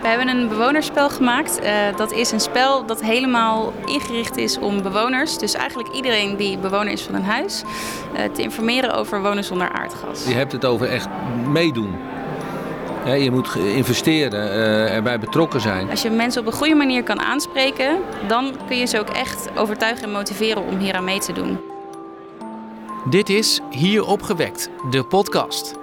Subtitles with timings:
[0.00, 1.60] We hebben een bewonerspel gemaakt.
[1.62, 6.58] Uh, dat is een spel dat helemaal ingericht is om bewoners, dus eigenlijk iedereen die
[6.58, 7.62] bewoner is van een huis,
[8.12, 10.26] uh, te informeren over wonen zonder aardgas.
[10.26, 11.08] Je hebt het over echt
[11.46, 11.94] meedoen.
[13.04, 15.90] Ja, je moet investeren, uh, erbij betrokken zijn.
[15.90, 17.98] Als je mensen op een goede manier kan aanspreken,
[18.28, 21.58] dan kun je ze ook echt overtuigen en motiveren om hier aan mee te doen.
[23.04, 25.79] Dit is Hier opgewekt, de podcast.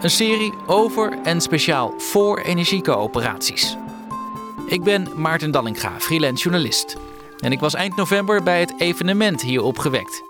[0.00, 3.76] Een serie over en speciaal voor energiecoöperaties.
[4.66, 6.96] Ik ben Maarten Dallinga, freelance journalist.
[7.38, 10.22] En ik was eind november bij het evenement Hier opgewekt.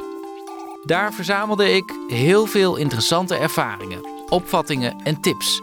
[0.84, 5.62] Daar verzamelde ik heel veel interessante ervaringen, opvattingen en tips.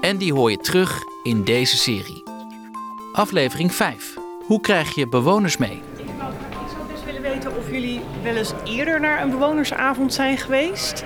[0.00, 2.22] En die hoor je terug in deze serie.
[3.12, 4.14] Aflevering 5.
[4.46, 5.82] Hoe krijg je bewoners mee?
[5.96, 11.04] Ik zou best willen weten of jullie wel eens eerder naar een bewonersavond zijn geweest.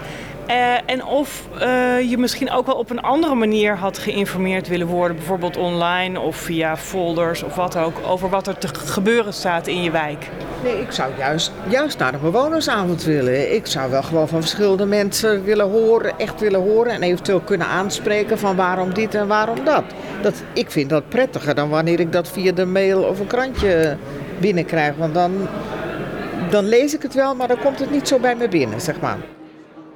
[0.48, 4.86] Uh, en of uh, je misschien ook wel op een andere manier had geïnformeerd willen
[4.86, 9.66] worden, bijvoorbeeld online of via folders of wat ook, over wat er te gebeuren staat
[9.66, 10.28] in je wijk.
[10.62, 13.54] Nee, ik zou juist, juist naar de bewonersavond willen.
[13.54, 17.66] Ik zou wel gewoon van verschillende mensen willen horen, echt willen horen en eventueel kunnen
[17.66, 19.84] aanspreken van waarom dit en waarom dat.
[20.22, 23.96] dat ik vind dat prettiger dan wanneer ik dat via de mail of een krantje
[24.40, 25.32] binnenkrijg, want dan,
[26.50, 29.00] dan lees ik het wel, maar dan komt het niet zo bij me binnen, zeg
[29.00, 29.18] maar.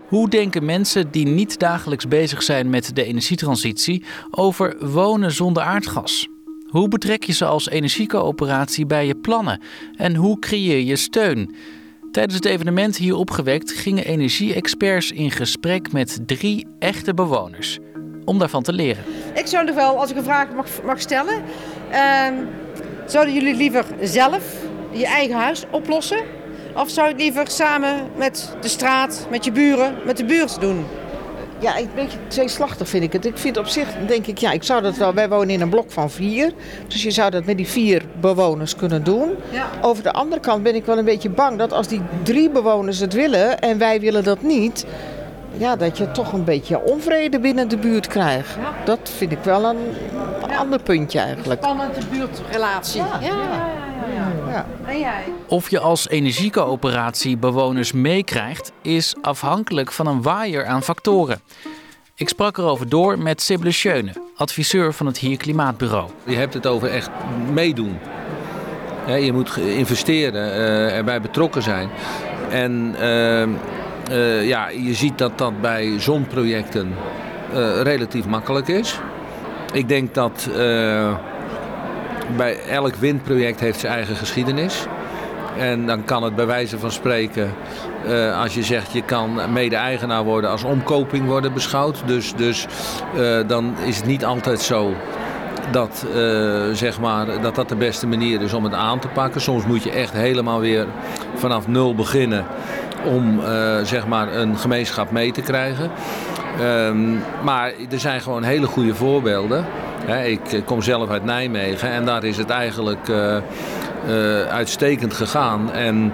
[0.08, 6.28] Hoe denken mensen die niet dagelijks bezig zijn met de energietransitie over wonen zonder aardgas?
[6.68, 9.60] Hoe betrek je ze als energiecoöperatie bij je plannen?
[9.96, 11.54] En hoe creëer je steun?
[12.12, 17.78] Tijdens het evenement hier opgewekt gingen energie-experts in gesprek met drie echte bewoners.
[18.24, 19.04] Om daarvan te leren.
[19.34, 21.42] Ik zou nog wel, als ik een vraag mag, mag stellen.
[21.90, 22.26] Uh,
[23.06, 24.54] zouden jullie liever zelf
[24.92, 26.37] je eigen huis oplossen?
[26.78, 30.60] Of zou je het liever samen met de straat, met je buren, met de buurt
[30.60, 30.86] doen?
[31.60, 33.26] Ja, een beetje tweeslachtig vind ik het.
[33.26, 35.14] Ik vind op zich, denk ik, ja, ik zou dat wel.
[35.14, 36.52] Wij wonen in een blok van vier.
[36.88, 39.30] Dus je zou dat met die vier bewoners kunnen doen.
[39.50, 39.66] Ja.
[39.80, 42.98] Over de andere kant ben ik wel een beetje bang dat als die drie bewoners
[42.98, 44.86] het willen en wij willen dat niet.
[45.56, 48.54] Ja, dat je toch een beetje onvrede binnen de buurt krijgt.
[48.54, 48.84] Ja.
[48.84, 49.78] Dat vind ik wel een
[50.58, 51.62] ander puntje eigenlijk.
[51.62, 53.02] Spannende buurtrelatie.
[53.20, 53.86] ja.
[54.48, 54.54] Ja.
[54.54, 54.66] Ja.
[54.84, 55.24] En jij?
[55.46, 61.40] Of je als energiecoöperatie bewoners meekrijgt, is afhankelijk van een waaier aan factoren.
[62.14, 66.10] Ik sprak erover door met Sibylle Schöne, adviseur van het Hier Klimaatbureau.
[66.24, 67.10] Je hebt het over echt
[67.52, 67.98] meedoen.
[69.06, 71.88] je moet investeren, uh, erbij betrokken zijn.
[72.50, 73.42] En uh,
[74.10, 76.94] uh, ja, je ziet dat dat bij zonprojecten
[77.82, 79.00] relatief makkelijk is.
[79.72, 80.48] Ik denk dat
[82.36, 84.86] bij elk windproject heeft zijn eigen geschiedenis.
[85.58, 87.52] En dan kan het bij wijze van spreken,
[88.06, 92.02] uh, als je zegt je kan mede-eigenaar worden, als omkoping worden beschouwd.
[92.06, 92.66] Dus, dus
[93.16, 94.94] uh, dan is het niet altijd zo
[95.70, 96.14] dat, uh,
[96.72, 99.40] zeg maar, dat dat de beste manier is om het aan te pakken.
[99.40, 100.86] Soms moet je echt helemaal weer
[101.34, 102.46] vanaf nul beginnen
[103.04, 103.40] om
[103.82, 105.90] zeg maar een gemeenschap mee te krijgen.
[106.60, 109.66] Um, maar er zijn gewoon hele goede voorbeelden
[110.16, 113.36] ik kom zelf uit Nijmegen en daar is het eigenlijk uh,
[114.08, 115.72] uh, uitstekend gegaan.
[115.72, 116.12] En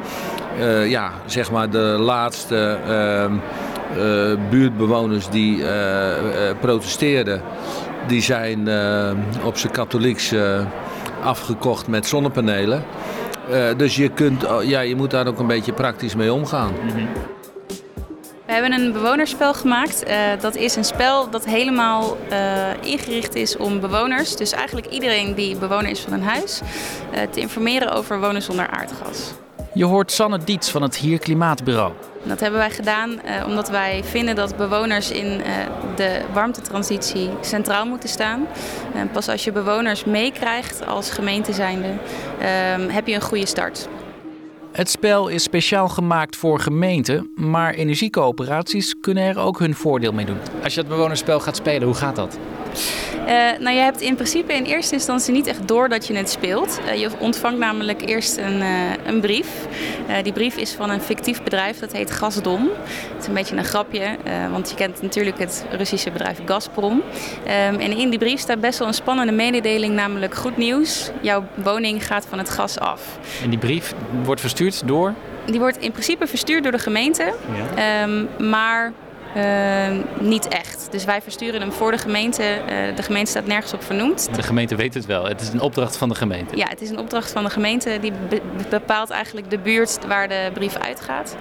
[0.87, 3.33] ja, zeg maar de laatste ehm,
[4.51, 5.65] buurtbewoners die
[6.61, 7.43] protesteerden,
[8.07, 8.69] die zijn
[9.45, 10.35] op zijn katholieks
[11.23, 12.85] afgekocht met zonnepanelen.
[13.77, 16.73] dus je, kunt, ja, je moet daar ook een beetje praktisch mee omgaan.
[16.83, 17.09] Mm.
[18.55, 20.09] We hebben een bewonerspel gemaakt.
[20.09, 25.35] Uh, dat is een spel dat helemaal uh, ingericht is om bewoners, dus eigenlijk iedereen
[25.35, 26.61] die bewoner is van een huis,
[27.15, 29.33] uh, te informeren over wonen zonder aardgas.
[29.73, 31.93] Je hoort Sanne Diets van het Hier Klimaatbureau.
[32.23, 35.43] Dat hebben wij gedaan omdat wij vinden dat bewoners in
[35.97, 38.47] de warmtetransitie centraal moeten staan.
[39.13, 41.89] pas als je bewoners meekrijgt als gemeente zijnde,
[42.41, 43.89] ehm, heb je een goede start.
[44.75, 50.27] Het spel is speciaal gemaakt voor gemeenten, maar energiecoöperaties kunnen er ook hun voordeel mee
[50.27, 50.39] doen.
[50.63, 52.39] Als je het bewonersspel gaat spelen, hoe gaat dat?
[53.27, 56.31] Uh, nou, je hebt in principe in eerste instantie niet echt door dat je het
[56.31, 56.81] speelt.
[56.87, 59.49] Uh, je ontvangt namelijk eerst een, uh, een brief.
[60.23, 62.69] die brief is van een fictief bedrijf, dat heet Gasdom.
[63.13, 64.17] Het is een beetje een grapje,
[64.51, 66.93] want je kent natuurlijk het Russische bedrijf Gazprom.
[66.93, 67.03] Um,
[67.81, 71.11] en in die brief staat best wel een spannende mededeling, namelijk goed nieuws.
[71.21, 73.19] Jouw woning gaat van het gas af.
[73.43, 73.95] En die brief
[74.25, 75.15] wordt verstuurd door?
[75.45, 77.35] Die wordt in principe verstuurd door de gemeente.
[77.75, 78.03] Ja.
[78.03, 79.04] Um, maar Ehm,
[80.21, 80.89] niet echt.
[80.91, 82.43] Dus wij versturen hem voor de gemeente.
[82.43, 84.35] Uh, de gemeente staat nergens op vernoemd.
[84.35, 85.25] De gemeente weet het wel.
[85.25, 86.57] Het is een opdracht van de gemeente.
[86.57, 87.99] Ja, het is een opdracht van de gemeente.
[88.01, 91.37] Die be bepaalt eigenlijk de buurt waar de brief uitgaat.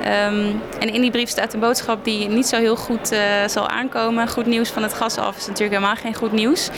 [0.00, 3.68] Um, en in die brief staat een boodschap die niet zo heel goed uh, zal
[3.68, 4.28] aankomen.
[4.28, 6.68] Goed nieuws van het gas af is natuurlijk helemaal geen goed nieuws.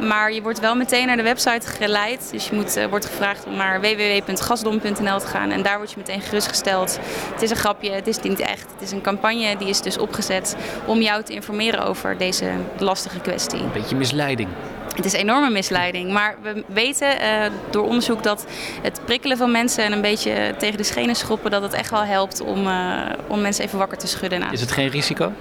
[0.00, 2.28] Um, maar je wordt wel meteen naar de website geleid.
[2.30, 5.50] Dus je moet, uh, wordt gevraagd om naar www.gasdom.nl te gaan.
[5.50, 6.98] En daar word je meteen gerustgesteld.
[7.32, 8.66] Het is een grapje, het is niet echt.
[8.72, 13.20] Het is een campagne die is dus opgezet om jou te informeren over deze lastige
[13.20, 13.60] kwestie.
[13.60, 14.48] Een beetje misleiding.
[14.96, 16.12] Het is enorme misleiding.
[16.12, 18.46] Maar we weten uh, door onderzoek dat
[18.82, 22.04] het prikkelen van mensen en een beetje tegen de schenen schoppen, dat het echt wel
[22.04, 24.42] helpt om, uh, om mensen even wakker te schudden.
[24.52, 25.32] Is het geen risico?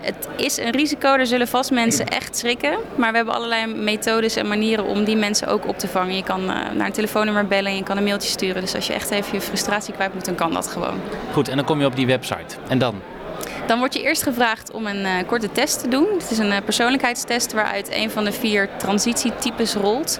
[0.00, 2.78] Het is een risico, er zullen vast mensen echt schrikken.
[2.94, 6.16] Maar we hebben allerlei methodes en manieren om die mensen ook op te vangen.
[6.16, 8.62] Je kan uh, naar een telefoonnummer bellen en je kan een mailtje sturen.
[8.62, 11.00] Dus als je echt even je frustratie kwijt moet, dan kan dat gewoon.
[11.32, 12.56] Goed, en dan kom je op die website.
[12.68, 12.94] En dan?
[13.68, 16.06] Dan word je eerst gevraagd om een uh, korte test te doen.
[16.18, 20.18] Het is een uh, persoonlijkheidstest waaruit een van de vier transitietypes rolt.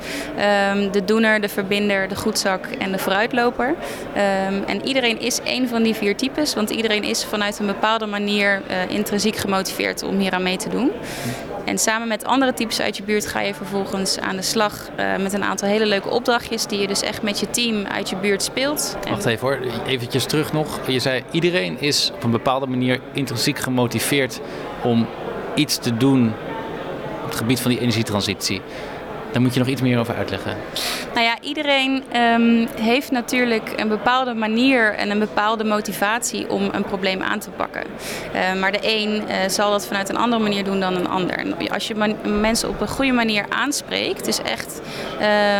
[0.73, 3.69] Um, de doener, de verbinder, de goedzak en de vooruitloper.
[3.69, 8.06] Um, en iedereen is een van die vier types, want iedereen is vanuit een bepaalde
[8.06, 10.93] manier uh, intrinsiek gemotiveerd om hier aan mee te doen.
[11.69, 15.17] En samen met andere types uit je buurt ga je vervolgens aan de slag uh,
[15.17, 18.17] met een aantal hele leuke opdrachtjes die je dus echt met je team uit je
[18.17, 18.97] buurt speelt.
[19.09, 20.81] Wacht even hoor, eventjes terug nog.
[20.87, 24.41] Je zei iedereen is op een bepaalde manier intrinsiek gemotiveerd
[24.82, 25.06] om
[25.55, 26.32] iets te doen
[27.23, 28.61] op het gebied van die energietransitie.
[29.33, 30.57] Daar moet je nog iets meer over uitleggen.
[31.15, 36.85] Nou ja, iedereen um, heeft natuurlijk een bepaalde manier en een bepaalde motivatie om een
[36.85, 37.83] probleem aan te pakken.
[38.35, 41.39] Uh, maar de een uh, zal dat vanuit een andere manier doen dan een ander.
[41.39, 44.81] En als je mensen op een goede manier aanspreekt, dus echt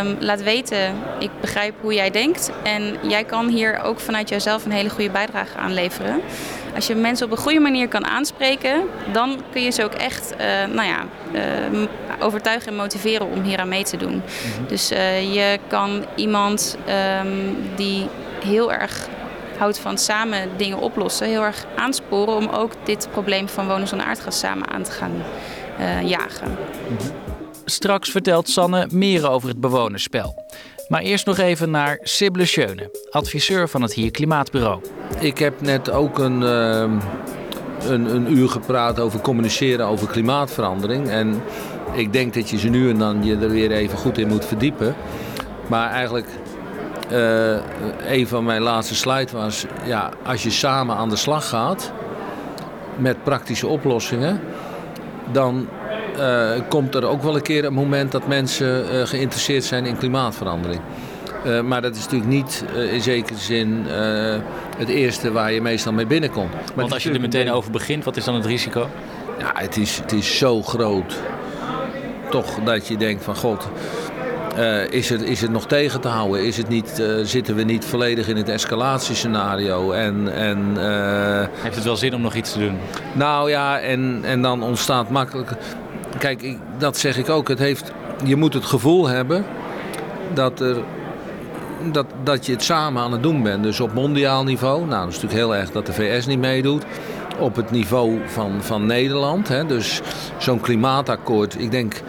[0.03, 4.65] um, laat weten, ik begrijp hoe jij denkt en jij kan hier ook vanuit jezelf
[4.65, 6.20] een hele goede bijdrage aan leveren.
[6.75, 8.82] Als je mensen op een goede manier kan aanspreken,
[9.12, 10.38] dan kun je ze ook echt uh,
[10.75, 11.05] nou ja,
[11.35, 11.82] uh,
[12.20, 14.12] overtuigen en motiveren om hier aan mee te doen.
[14.15, 14.23] Mm
[14.56, 14.67] -hmm.
[14.67, 16.79] Dus uh, je kan iemand
[17.20, 18.06] um, die
[18.44, 19.09] heel erg
[19.59, 24.06] houdt van samen dingen oplossen, heel erg aansporen om ook dit probleem van wonen zonder
[24.06, 25.23] aardgas samen aan te gaan
[26.05, 26.49] jagen.
[26.49, 27.37] Mm -hmm.
[27.70, 30.44] Straks vertelt Sanne meer over het bewonersspel.
[30.88, 34.81] Maar eerst nog even naar Sibylle Schöne, adviseur van het Hier Klimaatbureau.
[35.20, 36.81] Ik heb net ook een, uh,
[37.88, 41.08] een, een, uur gepraat over communiceren over klimaatverandering.
[41.08, 41.43] En
[41.93, 44.44] ik denk dat je ze nu en dan je er weer even goed in moet
[44.44, 44.94] verdiepen.
[45.67, 46.26] Maar eigenlijk,
[47.12, 47.56] uh,
[48.06, 51.93] een van mijn laatste slides was, ja, als je samen aan de slag gaat
[52.96, 54.41] met praktische oplossingen,
[55.32, 55.69] dan
[56.19, 59.97] uh, komt er ook wel een keer een moment dat mensen uh, geïnteresseerd zijn in
[59.97, 60.81] klimaatverandering.
[61.47, 63.85] Uh, maar dat is natuurlijk niet in zekere zin
[64.76, 66.53] het eerste waar je meestal mee binnenkomt.
[66.53, 68.88] Maar Want als je er meteen over begint, wat is dan het risico?
[69.38, 71.17] Ja, het is, het is zo groot.
[72.31, 73.69] Toch dat je denkt van god,
[74.91, 76.47] is, het, is het nog tegen te houden?
[76.47, 79.93] Is het niet, zitten we niet volledig in het escalatiescenario?
[79.93, 80.76] En, en,
[81.62, 82.79] Heeft het wel zin om nog iets te doen?
[83.12, 85.50] Nou ja, en, en dan ontstaat makkelijk.
[86.19, 87.49] Kijk, ik, dat zeg ik ook.
[87.49, 87.93] Het heeft,
[88.25, 89.44] je moet het gevoel hebben
[90.35, 90.76] dat, er,
[91.93, 93.62] dat, dat je het samen aan het doen bent.
[93.62, 94.79] Dus op mondiaal niveau.
[94.87, 96.85] Nou, dat is natuurlijk heel erg dat de VS niet meedoet
[97.38, 99.49] op het niveau van, van Nederland.
[99.49, 99.67] Hè.
[99.67, 100.00] Dus
[100.38, 102.03] zo'n klimaatakkoord, ik denk,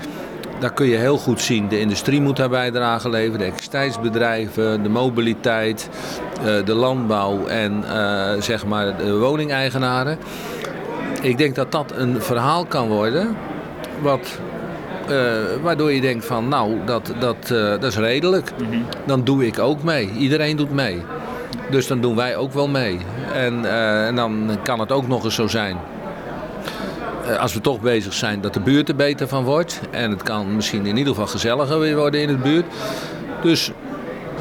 [0.60, 1.68] daar kun je heel goed zien.
[1.68, 5.90] De industrie moet daar bijdrage leveren, de elektriciteitsbedrijven, de mobiliteit,
[6.66, 7.84] de landbouw en
[8.40, 10.18] zeg maar de woningeigenaren.
[11.22, 13.38] Ik denk dat dat een verhaal kan worden
[14.02, 14.40] wat
[15.10, 15.18] uh,
[15.62, 18.52] waardoor je denkt van nou, dat, dat, uh, dat is redelijk.
[18.58, 18.86] Mm -hmm.
[19.06, 20.12] Dan doe ik ook mee.
[20.18, 21.02] Iedereen doet mee.
[21.70, 23.00] Dus dan doen wij ook wel mee.
[23.34, 25.78] En, uh, en dan kan het ook nog eens zo zijn.
[27.40, 29.82] als we toch bezig zijn dat de buurt er beter van wordt.
[29.92, 32.66] En het kan misschien in ieder geval gezelliger weer worden in de buurt.
[33.42, 33.72] Dus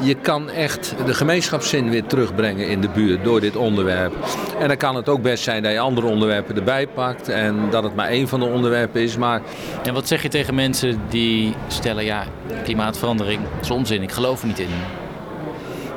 [0.01, 4.13] je kan echt de gemeenschapszin weer terugbrengen in de buurt door dit onderwerp.
[4.59, 7.83] En dan kan het ook best zijn dat je andere onderwerpen erbij pakt en dat
[7.83, 9.17] het maar één van de onderwerpen is.
[9.17, 9.41] Maar...
[9.83, 12.23] En wat zeg je tegen mensen die stellen, ja,
[12.63, 14.69] klimaatverandering is onzin, ik geloof er niet in?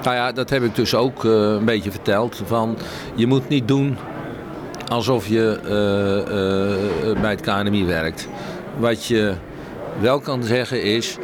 [0.02, 2.42] Nou ja, dat heb ik dus ook uh, een beetje verteld.
[2.47, 2.78] Van,
[3.14, 3.97] je moet niet doen
[4.88, 8.28] alsof je uh, uh, bij het KNMI werkt.
[8.78, 9.35] Wat je
[10.00, 11.18] wel kan zeggen is...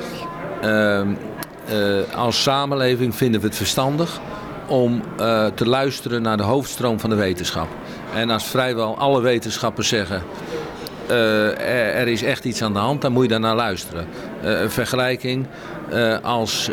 [1.72, 4.20] Uh, als samenleving vinden we het verstandig
[4.66, 7.68] om uh, te luisteren naar de hoofdstroom van de wetenschap.
[8.14, 10.22] En als vrijwel alle wetenschappers zeggen
[11.08, 11.58] er,
[11.94, 14.06] er, is echt iets aan de hand, dan moet je daar naar luisteren.
[14.42, 15.46] een vergelijking,
[16.22, 16.66] als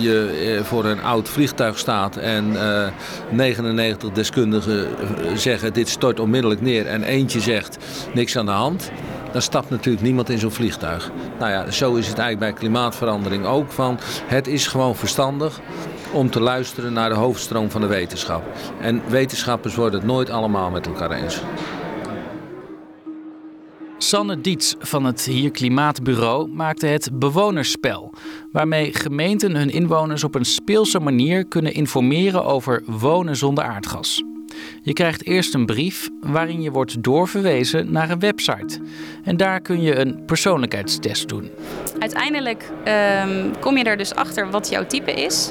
[0.00, 2.56] je voor een oud vliegtuig staat en
[3.28, 4.88] 99 deskundigen
[5.34, 7.78] zeggen dit stort onmiddellijk neer en eentje zegt
[8.14, 8.90] niks aan de hand
[9.32, 11.10] dan stapt natuurlijk niemand in zo'n vliegtuig.
[11.38, 13.70] Nou ja, zo is het eigenlijk bij klimaatverandering ook.
[13.70, 15.60] Van, het is gewoon verstandig
[16.12, 18.42] om te luisteren naar de hoofdstroom van de wetenschap.
[18.80, 21.42] En wetenschappers worden het nooit allemaal met elkaar eens.
[23.98, 28.12] Sanne Diets van het Hier Klimaatbureau maakte het bewonersspel,
[28.52, 34.22] waarmee gemeenten hun inwoners op een speelse manier kunnen informeren over wonen zonder aardgas.
[34.82, 38.80] Je krijgt eerst een brief waarin je wordt doorverwezen naar een website.
[39.24, 41.50] En daar kun je een persoonlijkheidstest doen.
[41.98, 42.70] Uiteindelijk
[43.24, 45.50] um, kom je er dus achter wat jouw type is.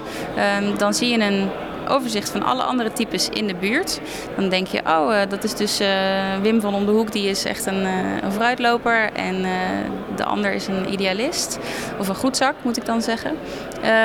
[0.62, 1.50] Um, dan zie je een
[1.90, 4.00] overzicht van alle andere types in de buurt.
[4.36, 5.88] Dan denk je, oh, uh, dat is dus uh,
[6.42, 9.10] Wim van om de Hoek, die is echt een, uh, een vooruitloper.
[9.14, 9.46] En
[10.16, 11.60] de ander is een idealist.
[12.00, 13.32] Of een goedzak, moet ik dan zeggen.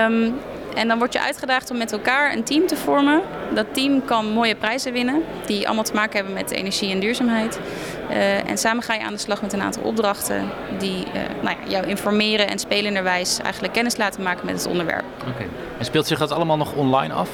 [0.06, 0.34] Um,
[0.74, 3.22] en dan word je uitgedaagd om met elkaar een team te vormen.
[3.54, 7.60] Dat team kan mooie prijzen winnen, die allemaal te maken hebben met energie en duurzaamheid.
[8.10, 10.48] Uh, en samen ga je aan de slag met een aantal opdrachten
[10.78, 11.12] die uh,
[11.42, 15.04] nou ja, jou informeren en spelenderwijs eigenlijk kennis laten maken met het onderwerp.
[15.28, 15.44] Oké.
[15.78, 17.28] En speelt zich dat allemaal nog online af?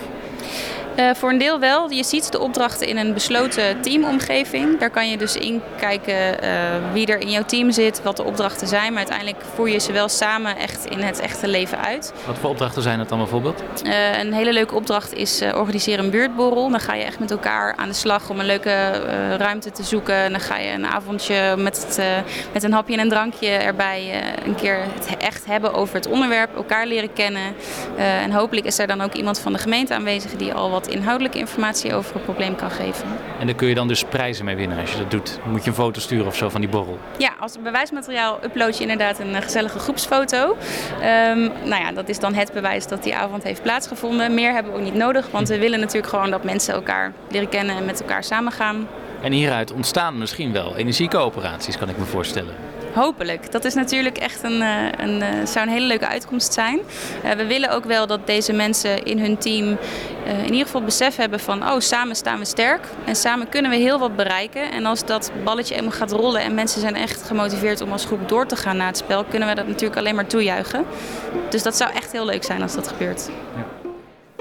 [0.99, 1.90] Uh, voor een deel wel.
[1.90, 4.78] Je ziet de opdrachten in een besloten teamomgeving.
[4.78, 6.50] Daar kan je dus in kijken uh,
[6.93, 8.88] wie er in jouw team zit, wat de opdrachten zijn.
[8.88, 12.12] Maar uiteindelijk voer je ze wel samen echt in het echte leven uit.
[12.26, 13.62] Wat voor opdrachten zijn dat dan bijvoorbeeld?
[13.85, 16.71] Uh, een hele leuke opdracht is organiseren een buurtborrel.
[16.71, 18.90] Dan ga je echt met elkaar aan de slag om een leuke
[19.37, 20.31] ruimte te zoeken.
[20.31, 24.55] Dan ga je een avondje met, het, met een hapje en een drankje erbij een
[24.55, 26.57] keer het echt hebben over het onderwerp.
[26.57, 27.55] Elkaar leren kennen.
[27.97, 31.38] en hopelijk is er dan ook iemand van de gemeente aanwezig die al wat inhoudelijke
[31.38, 33.09] informatie over het probleem kan geven.
[33.38, 35.38] En daar kun je dan dus prijzen mee winnen als je dat doet.
[35.45, 36.99] moet je een foto sturen of zo van die borrel.
[37.18, 40.50] Ja, als bewijsmateriaal upload je inderdaad een gezellige groepsfoto.
[40.50, 44.35] Um, nou ja, dat is dan het bewijs dat die avond heeft plaatsgevonden.
[44.35, 47.49] Meer hebben we ook niet nodig, want we willen natuurlijk gewoon dat mensen elkaar leren
[47.49, 48.88] kennen en met elkaar samengaan.
[49.23, 52.54] En hieruit ontstaan misschien wel energiecoöperaties, kan ik me voorstellen.
[52.99, 53.52] Hopelijk.
[53.52, 56.78] Dat is natuurlijk echt een, eh, een, eh, zou een hele leuke uitkomst zijn.
[57.25, 59.78] Uh, we willen ook wel dat deze mensen in hun team
[60.28, 63.76] in ieder geval besef hebben van oh, samen staan we sterk en samen kunnen we
[63.76, 64.71] heel wat bereiken.
[64.71, 68.28] En als dat balletje eenmaal gaat rollen en mensen zijn echt gemotiveerd om als groep
[68.28, 70.85] door te gaan naar het spel, kunnen we dat natuurlijk alleen maar toejuichen.
[71.50, 73.28] Dus dat zou echt heel leuk zijn als dat gebeurt.
[73.57, 73.78] Ja.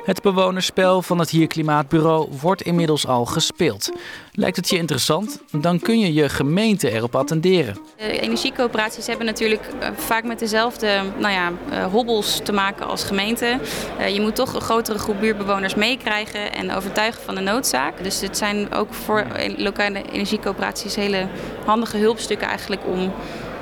[0.08, 3.92] Het bewonersspel van het Hier Klimaatbureau wordt inmiddels al gespeeld.
[4.32, 5.42] Lijkt het je interessant?
[5.52, 7.78] Dan kun je je gemeente erop attenderen.
[7.98, 13.04] De energiecoöperaties hebben natuurlijk eh, vaak met dezelfde nou ja, eh, hobbels te maken als
[13.04, 13.60] gemeente.
[14.00, 18.04] Eh, je moet toch een grotere groep buurtbewoners meekrijgen en overtuigen van de noodzaak.
[18.04, 19.26] Dus het zijn ook voor
[19.58, 21.28] lokale energiecoöperaties hele
[21.66, 23.14] handige hulpstukken eigenlijk om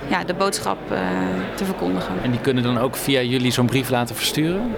[0.09, 0.77] ja, de boodschap
[1.55, 2.15] te verkondigen.
[2.23, 4.75] En die kunnen dan ook via jullie zo'n brief laten versturen?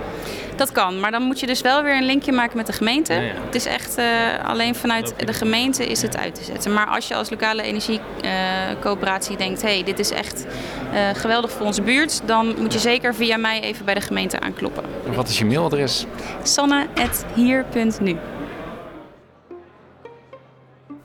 [0.57, 3.13] Dat kan, maar dan moet je dus wel weer een linkje maken met de gemeente.
[3.13, 4.05] Het is echt uh,
[4.43, 6.73] alleen vanuit de gemeente is het uit te zetten.
[6.73, 10.45] Maar als je als lokale energiecoöperatie uh, denkt, hé, hey, dit is echt
[10.93, 14.39] uh, geweldig voor onze buurt, dan moet je zeker via mij even bij de gemeente
[14.39, 14.83] aankloppen.
[15.05, 16.05] En wat is je mailadres?
[16.43, 18.17] sanne.hier.nu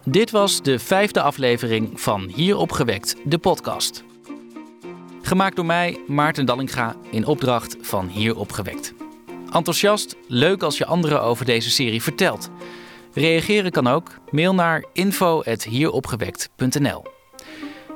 [0.05, 4.05] Dit was de vijfde aflevering van Hier opgewekt, de podcast.
[5.23, 8.93] Gemaakt door mij, Maarten Dallinga, in opdracht van Hier opgewekt.
[9.53, 10.17] Enthousiast?
[10.29, 12.51] Leuk als je anderen over deze serie vertelt.
[13.15, 14.11] Reageren kan ook.
[14.31, 17.03] Mail naar info.hieropgewekt.nl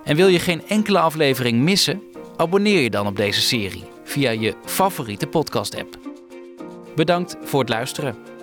[0.04, 2.02] En wil je geen enkele aflevering missen?
[2.36, 5.98] Abonneer je dan op deze serie via je favoriete podcast-app.
[6.94, 8.35] Bedankt voor het luisteren.